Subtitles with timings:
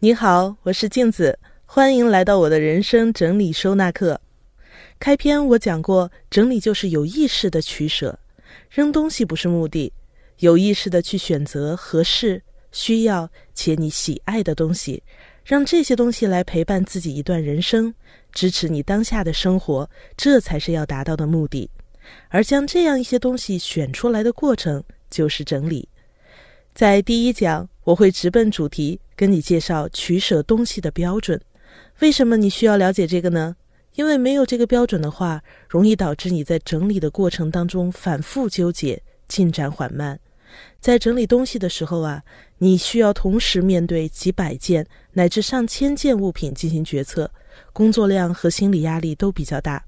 [0.00, 4.20] 你好，我是镜子，欢迎来到我的人生整理收纳课。
[5.00, 8.16] 开篇我讲过，整理就是有意识的取舍，
[8.70, 9.92] 扔东西不是目的，
[10.38, 12.40] 有意识的去选择合适、
[12.70, 15.02] 需要且你喜爱的东西，
[15.44, 17.92] 让这些东西来陪伴自己一段人生，
[18.30, 21.68] 支持你当下的生活，这才是要达到的目的。
[22.28, 25.88] 而将这样一些东西选出来的过程，就是整理。
[26.78, 31.40] 在第一讲，我会直奔主题，跟你介绍取舍东西的标准。
[31.98, 33.56] 为什么你需要了解这个呢？
[33.96, 40.20] 因为没有这个标准的话，容易导致你在整理的过程当中反复纠结，进展缓慢。
[40.78, 42.22] 在整理东西的时候啊，
[42.58, 47.28] 你需要同时面对几百件乃至上千件物品进行决策，
[47.72, 49.84] 工作量和心理压力都比较大。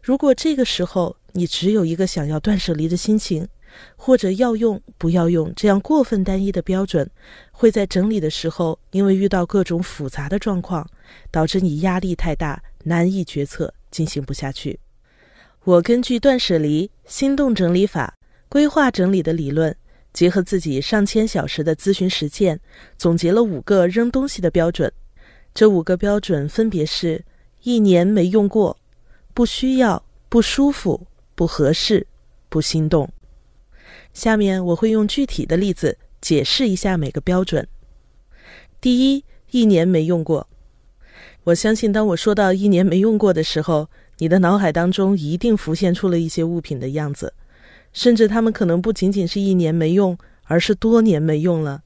[0.00, 3.46] 如果这个时候你只有一个想要断舍离的心情，
[3.96, 7.08] 或者要用不要用这样过分单一的标准，
[7.50, 10.88] 会在整理的时候，因为遇到各种复杂的状况，
[11.30, 14.78] 导致你压力太大，难以决策，进行不下去。
[15.64, 18.14] 我根据断舍离、心动整理法、
[18.48, 19.74] 规划整理的理论，
[20.12, 22.58] 结合自己上千小时的咨询实践，
[22.96, 24.90] 总结了五个扔东西的标准。
[25.52, 27.22] 这五个标准分别是：
[27.62, 28.76] 一年没用过。
[29.34, 32.06] 不需要，不舒服，不合适，
[32.48, 33.08] 不心动。
[34.12, 37.66] 下面我会用具体的例子解释一下每个标准。
[38.80, 40.48] 第一，一年没用过。
[41.44, 47.32] 我相信，当我说到一年没用过的时候，你的脑海当中一定浮现出了一些物品的样子，
[47.92, 51.82] 甚至它们可能不仅仅是一年没用，而是多年没用了。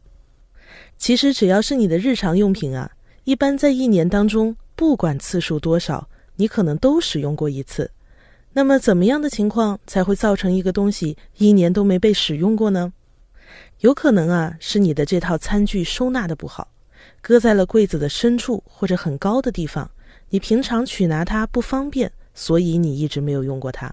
[0.97, 2.91] 其实，只要是你的日常用品啊，
[3.25, 6.09] 一般在一年当中，不管次数多少。
[6.37, 7.91] 你可能都使用过一次，
[8.55, 12.93] 那么怎么样的情况才会造成一个东西一年都没被使用过呢？
[13.81, 16.69] 有可能啊，是你的这套餐具收纳的不好，
[17.21, 19.91] 搁在了柜子的深处或者很高的地方，
[20.29, 23.93] 你平常取拿它不方便，所以你一直没有用过它。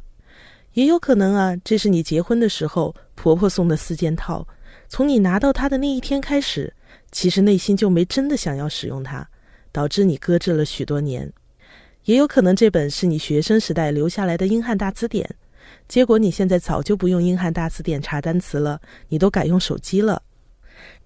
[0.73, 4.47] 也有可能啊，这是你结婚的时候婆婆送的四件套，
[4.87, 6.71] 从你拿到它的那一天开始，
[7.11, 9.27] 其实内心就没真的想要使用它，
[9.71, 11.31] 导致你搁置了许多年。
[12.05, 15.29] 也有可能这本是你学生时代留下来的英汉大词典，
[15.87, 20.21] 结果你现在早就不用英汉大词典查单词了，你都改用手机了。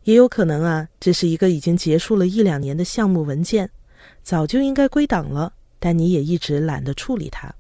[0.04, 3.70] 也有可能啊，这是一个已经结束了一两年的项目文件，
[4.22, 7.54] 早就应该归档了，但你也一直懒得处理它。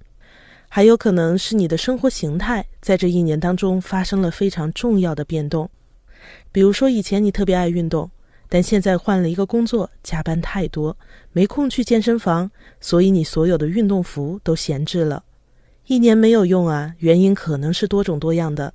[0.70, 5.70] 还有可能是你的生活形态在这一年当中发生了非常重要的变动，
[6.52, 8.10] 比如说以前你特别爱运动。
[8.54, 10.96] 但现在换了一个工作，加班太多，
[11.32, 15.24] 没空去健身房，所以你所有的运动服都闲置了，
[15.88, 16.94] 一年没有用啊。
[17.00, 18.72] 原因可能是多种多样的，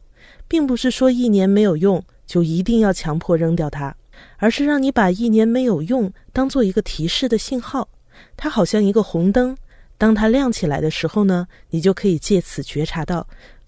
[0.48, 3.94] 并不是说一年没有用就一定要强迫扔掉它，
[4.38, 7.88] 而是让你把一年没有用当做一个提示的信号，
[8.36, 9.56] 它好像一个红灯，
[9.96, 13.24] 当它亮起来的时候呢，你就可以借此觉察到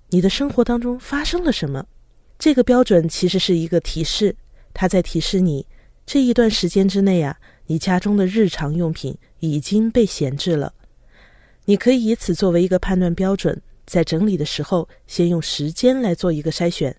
[0.08, 1.86] 你的生活当中发生了什么。
[2.36, 4.34] 这个标准其实是一个提示，
[4.74, 5.64] 它在提示你。
[6.12, 7.38] 这一段时间之内啊，
[7.68, 10.74] 你家中的日常用品已经被闲置了。
[11.66, 16.96] 你可以以此作为一个判断标准，在整理的时候，先用时间来做一个筛选，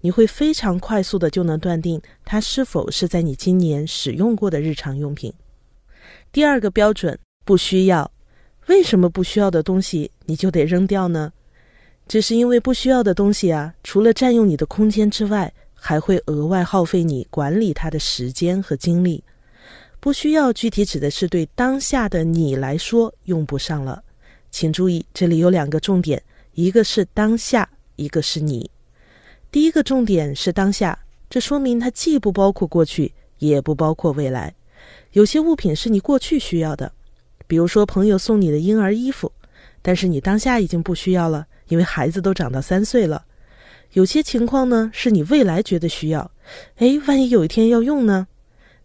[0.00, 5.30] 你会非常快速的就能断定它是否是在你今年使用过的日常用品。
[6.32, 8.10] 第二个标准，不需要。
[8.68, 11.30] 为什么不需要的东西你就得扔掉呢？
[12.08, 15.52] 这是因为不需要的东西啊，除了占用你的空间之外，
[15.86, 19.22] 还会额外耗费你管理它的时间和精力，
[20.00, 24.02] 不需要具体指的是对当下的你来说用不上了。
[24.50, 26.22] 请注意，这里有两个重点，
[26.54, 28.70] 一个是当下，一个是你。
[29.52, 34.54] 第一个重点是当下，这说明它既不包括过去，也不包括未来。
[35.12, 36.90] 有些物品是你过去需要的，
[37.46, 39.30] 比如说朋友送你的婴儿衣服，
[39.82, 43.22] 但是你当下已经不需要了，因为孩子都长到三岁了。
[43.94, 46.28] 有些情况呢，是你未来觉得需要，
[46.76, 48.26] 哎，万一有一天要用呢？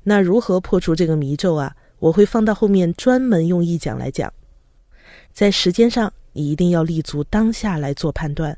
[0.04, 1.76] 那如何破除这个迷咒啊？
[1.98, 4.32] 我会放到后面专门用一讲来讲。
[5.34, 8.56] 在时间上，你一定要立足当下来做判断，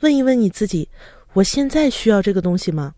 [0.00, 0.88] 问一问你自己：
[1.34, 2.94] 我现在需要这个东西吗？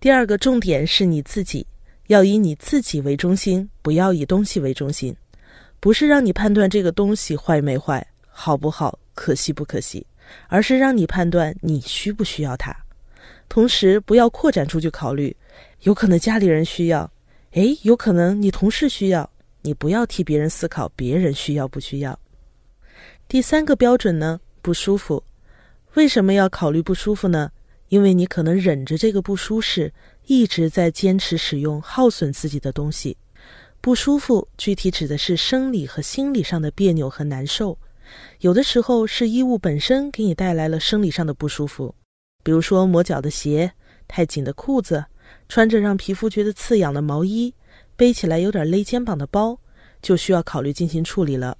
[0.00, 1.64] 第二个重点是你自己，
[2.08, 5.14] 要以你自己为中心，不要以东西为中心，
[5.78, 10.04] 不是让你判断这个东西坏没坏，好不好，可惜不可惜。
[10.48, 12.74] 而是让你判断你需不需要它，
[13.48, 15.36] 同时不要扩展出去考虑，
[15.80, 17.10] 有可能家里人需要，
[17.52, 19.28] 诶，有可能你同事需要，
[19.62, 22.18] 你不要替别人思考别人需要不需要。
[23.26, 25.22] 第三个标准呢，不舒服，
[25.94, 27.50] 为什么要考虑不舒服呢？
[27.88, 29.92] 因为你可能忍着这个不舒适，
[30.26, 33.16] 一直在坚持使用耗损自己的东西。
[33.80, 37.78] 不舒服具体指的是生理和心理上的别扭和难受，
[38.40, 41.94] 有的时候是衣物本身给你带来了生理上的不舒服，
[42.42, 43.72] 比如说磨脚的鞋、
[44.06, 45.04] 太紧的裤子、
[45.48, 47.54] 穿着让皮肤觉得刺痒的毛衣、
[47.96, 49.58] 背起来有点勒肩膀的包，
[50.02, 51.56] 就需要考虑进行处理了。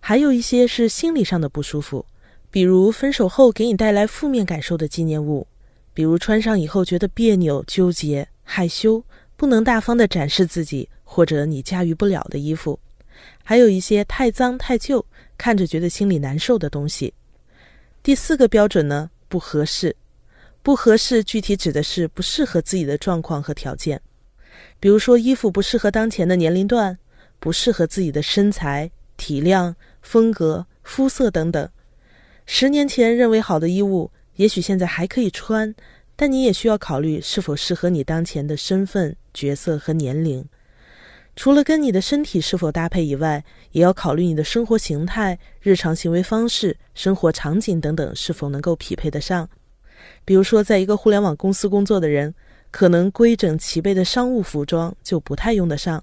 [0.00, 2.04] 还有一些是心理上的不舒服，
[2.50, 5.46] 比如分手后给你带来负面感受的纪念物，
[5.94, 9.02] 比如穿上以后觉得别扭、纠结、害羞，
[9.36, 12.78] 不能大方的展示自己，或者你驾驭不了的衣服，
[13.42, 15.04] 还有一些太脏太旧，
[15.38, 17.14] 看着觉得心里难受的东西。
[18.02, 19.96] 第四个标准呢，不合适，
[20.62, 23.98] 不合适具体指的是不适合自己的状况和条件，
[24.78, 26.98] 比如说衣服不适合当前的年龄段，
[27.38, 29.74] 不适合自己的身材、体量。
[30.00, 31.68] 风格、肤色等等，
[32.46, 35.74] 十年前认为好的衣物，也许现在还可以穿，
[36.16, 40.42] 但你也需要考虑是否适合你当前的身份、角色和年龄。
[41.38, 49.48] 除了跟你的身体是否搭配以外，也要考虑你的生活形态、日常行为方式、生活场景等等是否能够匹配得上。
[50.24, 52.34] 比如说，在一个互联网公司工作的人，
[52.72, 56.02] 可能规整齐备的商务服装就不太用得上。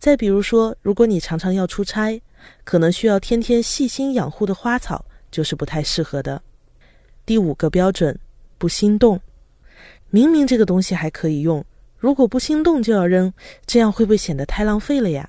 [0.00, 2.20] 再比如说，如果你常常要出差，
[2.64, 6.42] 可能需要天天细心养护的花草就是不太适合的。
[7.24, 8.18] 第五个标准，
[8.58, 9.20] 不心动。
[10.10, 11.64] 明明这个东西还可以用，
[12.04, 13.32] 如果不心动就要扔，
[13.64, 15.26] 这样会不会显得太浪费了呀？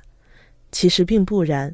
[0.74, 1.74] 其实并不然，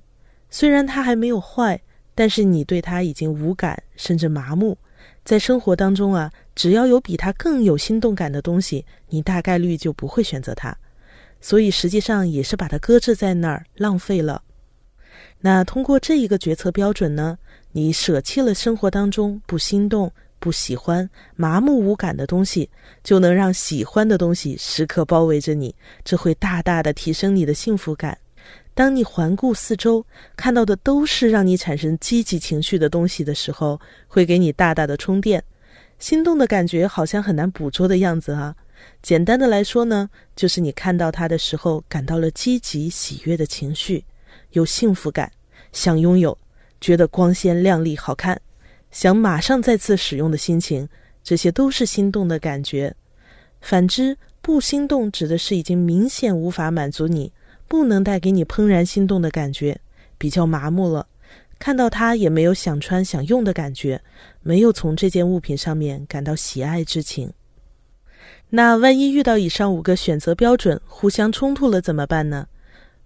[0.52, 1.82] 虽然它还没有坏，
[2.14, 4.78] 但是你对它已经无感甚至麻木。
[5.26, 10.78] 在生活当中啊，只要有比它更有心动感的东西，你大概率就不会选择它。
[11.40, 14.44] 所以实际上也是把它搁置在那儿，浪费了。
[15.40, 17.40] 那通过这一个决策标准呢，
[17.72, 22.68] 你舍弃了生活当中不心动、不喜欢、麻木无感的东西，
[23.04, 25.74] 就能让喜欢的东西时刻包围着你，
[26.04, 28.18] 这会大大的提升你的幸福感。
[28.74, 30.04] 当你环顾四周，
[30.36, 35.44] 看到的都是让你产生积极情绪的东西的时候，会给你大大的充电。
[36.00, 38.56] 心动的感觉好像很难捕捉的样子啊。
[39.04, 44.04] 简单的来说呢，就是你看到它的时候，感到了积极喜悦的情绪。
[44.54, 45.32] 有幸福感，
[45.72, 46.36] 想拥有，
[46.80, 48.42] 觉得光鲜亮丽好看，
[48.92, 50.88] 想马上再次使用的心情，
[51.24, 52.94] 这些都是心动的感觉。
[53.62, 57.32] 反之，不心动指的是已经明显无法满足你，
[57.68, 59.80] 不能带给你怦然心动的感觉，
[60.18, 61.08] 比较麻木了。
[61.58, 64.02] 看到它也没有想穿想用的感觉，
[64.42, 67.32] 没有从这件物品上面感到喜爱之情。
[68.50, 72.48] 那万一遇到以上五个选择标准互相冲突了怎么办呢？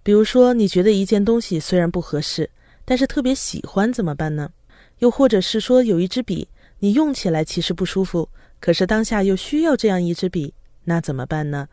[0.02, 2.48] 比如说，你觉得一件东西虽然不合适，
[2.84, 4.50] 但是特别喜欢，怎么办呢？
[4.98, 6.48] 又或者是说，有一支笔，
[6.78, 8.28] 你用起来其实不舒服，
[8.60, 10.54] 可是当下又需要这样一支笔，
[10.84, 11.68] 那怎么办呢？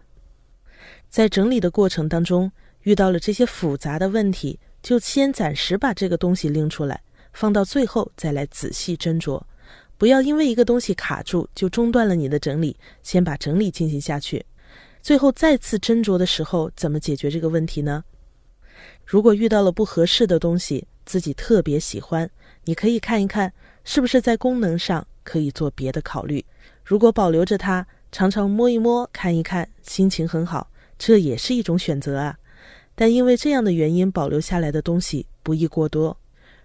[1.09, 9.41] 在整理的过程当中，遇到了这些复杂的问题，就先暂时把这个东西拎出来，放到最后再来仔细斟酌，
[9.97, 14.45] 不要因为一个东西卡住就中断了你的整理，先把整理进行下去，
[15.01, 18.03] 最后再次斟酌的时候，怎么解决这个问题呢？
[19.05, 22.29] 如果遇到了不合适的东西，自己特别喜欢，
[22.65, 23.51] 你可以看一看
[23.83, 26.43] 是不是在功能上可以做别的考虑。
[26.83, 32.37] 如果保留着它，常常摸一摸、看一看，心情很好，这也是一种选择啊。
[32.95, 36.15] 但因为这样的原因保留下来的东西不宜过多。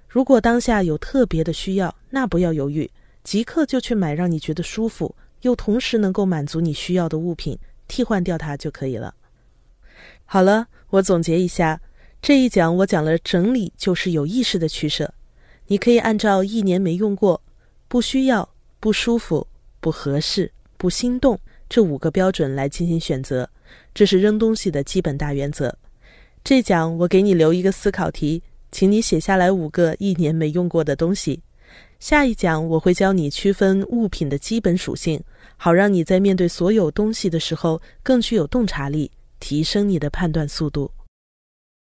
[0.07, 2.91] 如果当下有特别的需要，那不要犹豫，
[3.25, 9.15] 即刻就去买让你觉得舒服又同时能够满足你需要的物品，替换掉它就可以了。
[10.25, 11.81] 好了，我总结一下。
[12.21, 15.15] 这一讲我讲了整理就是有意识的取舍，
[15.69, 17.41] 你可以按照一年没用过、
[17.89, 18.49] 不需要、
[18.81, 19.47] 不舒服、
[19.81, 23.49] 不合适、不心动这五个标准来进行选择，
[23.95, 25.77] 这是扔东西的基本大原则。
[26.43, 31.39] 这讲我给你留一个思考题，请你写下来五个一年没用过的东西。
[32.01, 35.23] 下一讲我会教你区分物品的基本属性，
[35.59, 40.91] 好让你在面对所有东西的时候更具有洞察力，提升你的判断速度。